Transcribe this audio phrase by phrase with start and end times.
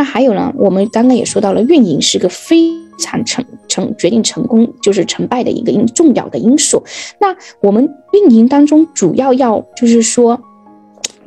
[0.00, 6.82] 那还有呢，我们刚刚也说到了，运营是个非常成成决定成功就是成败的一个因重要的因素。
[7.20, 10.40] 那我们运营当中主要要就是说。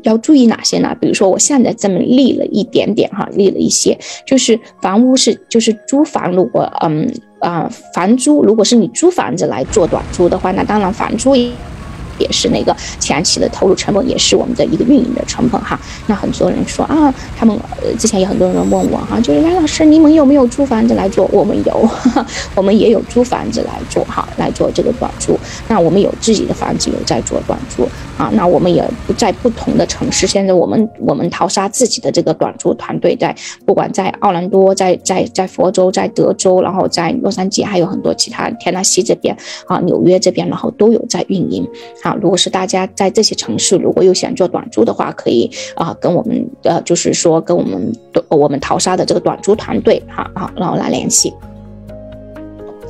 [0.04, 0.94] 要注意哪些呢？
[1.00, 3.98] 比如说，我现在这么立了一点点哈，立了一些，
[4.28, 7.10] 就是房屋是就是租房，如果嗯
[7.40, 11.34] 啊房租，如果是你租房子来做短租的话，那当然房租
[12.18, 12.30] 也。
[12.34, 15.80] 是那个前期的投入成本，也是我们的一个运营的成本哈。
[16.08, 21.30] 那很多人说啊，他们呃之前有很多人问我哈，就是杨老师，你们有没有租房子来做？
[21.32, 21.88] 我们有，
[22.56, 25.40] 我们也有租房子来做哈，来做这个短租。
[25.68, 27.88] 那我们有自己的房子有在做短租
[28.18, 28.32] 啊。
[28.34, 39.38] 那我们也不在不同的城市，现在我们我们淘沙自己的这个短租团队在，不管在奥兰多，在在在佛州，在德州，然后在洛杉矶，还有很多其他田纳西这边
[39.68, 41.70] 啊，纽约这边，然后都有在运营。
[42.04, 47.92] 啊，如果是大家在这些城市，如果有想做短租的话，可以啊跟我们呃，就是说跟我们
[48.30, 51.34] 我们淘沙的这个短租团队哈啊，然后来联系。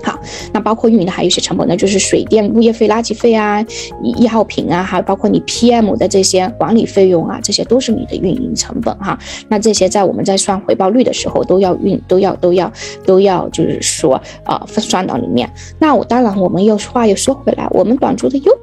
[0.03, 0.19] 好，
[0.51, 3.65] 那包括运营的还有一些成本，呢就是水电、物业费、垃圾费啊，
[4.03, 9.17] 一一号品啊，还有包括你 PM 的这些管理费用啊，这些都是你的运营成本哈。
[9.47, 12.69] 那这些在我们在算回报率的时候，都要运都要都要
[13.05, 15.49] 都要就是说啊算到里面。
[15.79, 18.57] 那我当然我们又话又说回来，我们短租的优。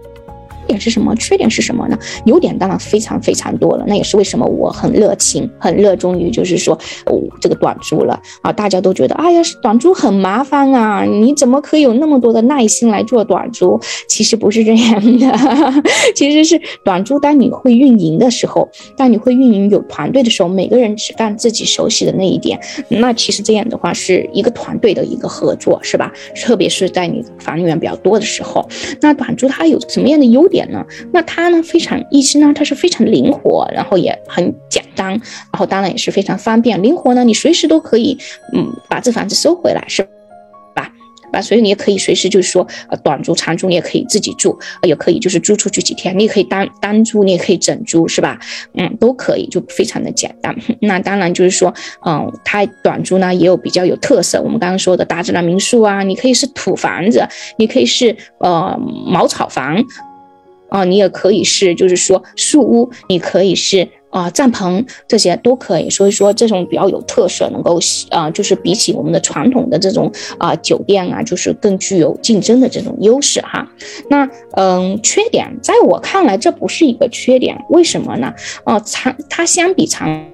[0.71, 1.15] 点是什么？
[1.17, 1.99] 缺点是什么呢？
[2.27, 6.75] 优点当然非常非常多了，那也是为什么我很热情、很热衷于就是说，
[7.07, 8.53] 哦，这个短租了啊！
[8.53, 11.05] 大家都觉得，哎呀，短租很麻烦啊！
[11.05, 13.79] 你怎么可以有那么多的耐心来做短租？
[14.09, 15.33] 其实不是这样的，
[16.15, 17.19] 其实是短租。
[17.19, 26.13] 当你会运营的时候，当你会运营有团队的时候，每个人只干自己熟悉的那一点，那其实这样的话是一个团队的一个合作，是吧？
[26.37, 28.67] 特别是在你房源比较多的时候，
[29.01, 30.60] 那短租它有什么样的优点？
[30.71, 30.85] 呢？
[31.13, 35.21] 那它呢非常，一是呢它是非常灵活，然后也很简单，然
[35.53, 36.83] 后当然也是非常方便。
[36.83, 38.19] 灵活呢，你随时都可以，
[38.55, 40.03] 嗯，把这房子收回来，是
[40.75, 40.91] 吧？
[41.33, 42.67] 吧，所以你也可以随时就是说，
[43.05, 48.37] 短租、长租你也可以自己住，也可以就是租出去几天，你也可以单单租，你也可以整租，是吧？
[48.75, 50.53] 嗯，都可以，就非常的简单。
[50.83, 51.73] 那当然就是说，
[52.05, 57.25] 嗯，它短租呢也有比较有特色，我们刚刚说的大自然民宿啊，你可以是土房子，
[57.59, 58.77] 你可以是呃
[59.07, 59.85] 茅草房。
[60.71, 65.91] 啊，你也可以是，就是说树屋，你可以是啊帐篷，这些都可以。
[65.91, 67.79] 所以说这种比较有特色，能够
[68.11, 73.69] 啊，就是比起我们的传统的这种啊酒店啊，就是更具有竞争的这种优势哈。
[74.09, 78.33] 那嗯，缺点在我看来，这不是一个缺点，为什么呢？
[78.65, 80.25] 哦，长它相比长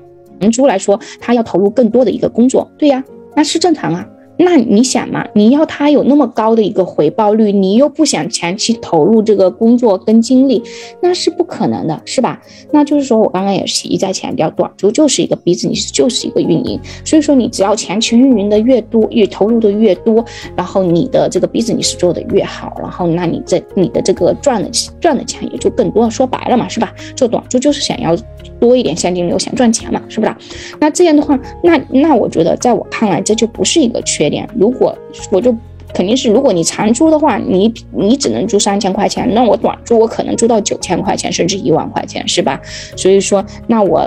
[0.52, 3.02] 租来说，它要投入更多的一个工作，对呀，
[3.34, 4.06] 那是正常啊。
[4.38, 10.62] 那你想嘛，你要他有那么高的一个回报率，你又不想前期投入这个工作跟精力，
[11.02, 12.40] 那是不可能的，是吧？
[12.72, 16.80] 那就是说我刚刚也是一再强调，短租就是一个 business，就是一个运营。
[17.04, 20.24] 所以说你只要前期运营的越多，越投入的越多，
[20.56, 24.70] 然后你的这个 business 做的越好，然后那你这你的这个赚的
[25.00, 26.08] 赚的钱也就更多。
[26.10, 26.94] 说白了嘛，是吧？
[27.16, 28.16] 做短租就是想要
[28.60, 30.34] 多一点现金流，想赚钱嘛，是不是？
[30.80, 34.26] 那这样的话，那那我觉得在我看来，这就不是一个缺。
[34.28, 34.96] 点，如果
[35.30, 35.54] 我就
[35.96, 42.60] 肯定是，如果你长租的话，你你只能租三千块钱，那我短租我可能租到九千块钱，甚至一万块钱，是吧？
[42.94, 44.04] 所以说，那我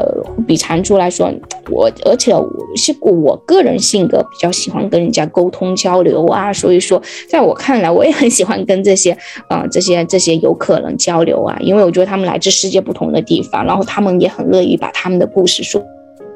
[0.47, 1.33] 比长租来说，
[1.71, 2.31] 我而且
[2.75, 9.17] 是我个人性格比较喜欢跟人家沟通交流啊，所以说，在我看来，我也很喜欢跟这些
[9.47, 15.81] 啊这些这些游客人交流啊，因为我觉得他们来自世界不同的地方，然后他们也很乐意把他们的故事说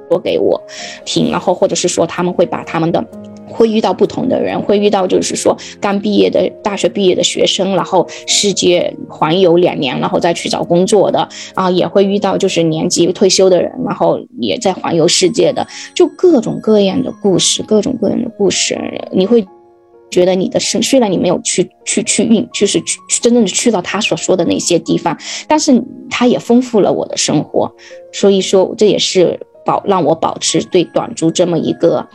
[0.09, 0.59] 说给我
[1.05, 3.05] 听，然后或者是说他们会把他们的。
[3.47, 18.79] 会遇到不同的人，会遇到就是说刚毕业的大学毕业的学生，然后世界环游两年，然后再去找工作的啊，也会遇到就是年纪退休的人，然后也在环游世界的，就各种各样的故事，各种各样的故事，
[19.11, 19.45] 你会
[20.09, 25.17] 觉得你的生虽然你没有去去去运，就是去真正的去到他所说的那些地方，
[25.47, 27.71] 但是他也丰富了我的生活，
[28.11, 32.07] 所以说这也是保让我保持对短租这么一个。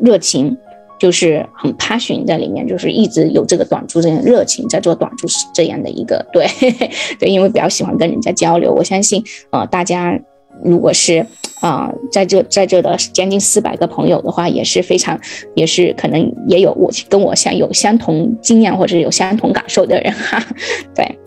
[0.00, 0.56] 热情
[0.98, 6.46] 就是很 passion 在里面，就是一直有这个短租这样热情在做短租这样的一个对
[7.20, 8.72] 对，因为比较喜欢跟人家交流。
[8.72, 10.18] 我相信呃，大家
[10.64, 11.26] 如果是
[11.60, 15.20] 啊在这在这的将近四百个朋友的话，也是非常
[15.54, 20.42] 也是可能也有我跟我相有相同经验或者有相同感受的人哈。
[20.96, 21.18] 对，